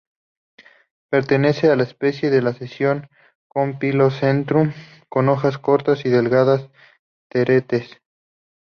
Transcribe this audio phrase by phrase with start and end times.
[1.11, 3.07] Pertenece a la especie de la sección
[3.53, 4.73] "Campylocentrum"
[5.09, 6.67] con hojas cortas y delgadas
[7.29, 8.01] teretes.